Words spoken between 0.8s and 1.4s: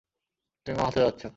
হতে যাচ্ছো।